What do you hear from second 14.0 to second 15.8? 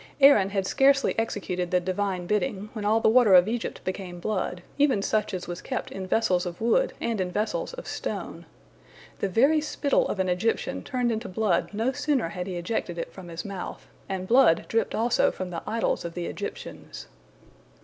and blood dripped also from the